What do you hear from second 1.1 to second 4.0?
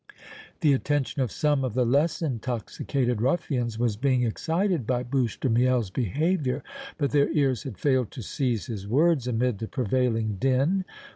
of some of the less intoxicated ruffians was